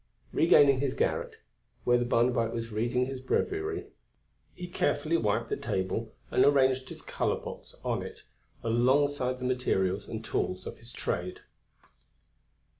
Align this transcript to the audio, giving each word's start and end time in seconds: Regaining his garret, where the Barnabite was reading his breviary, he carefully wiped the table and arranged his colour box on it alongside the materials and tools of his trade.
Regaining 0.33 0.79
his 0.79 0.95
garret, 0.95 1.35
where 1.83 1.99
the 1.99 2.05
Barnabite 2.05 2.51
was 2.51 2.71
reading 2.71 3.05
his 3.05 3.21
breviary, 3.21 3.85
he 4.55 4.65
carefully 4.67 5.15
wiped 5.15 5.49
the 5.49 5.55
table 5.55 6.11
and 6.31 6.43
arranged 6.43 6.89
his 6.89 7.03
colour 7.03 7.39
box 7.39 7.75
on 7.85 8.01
it 8.01 8.23
alongside 8.63 9.37
the 9.37 9.45
materials 9.45 10.07
and 10.09 10.25
tools 10.25 10.65
of 10.65 10.79
his 10.79 10.91
trade. 10.91 11.41